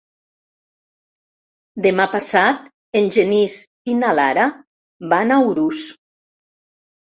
[1.85, 2.65] Demà passat
[3.01, 3.59] en Genís
[3.93, 4.47] i na Lara
[5.13, 5.85] van a Urús.